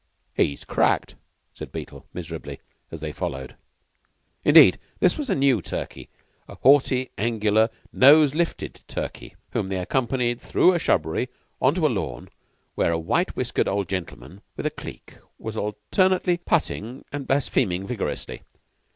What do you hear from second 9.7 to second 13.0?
accompanied through a shrubbery on to a lawn, where a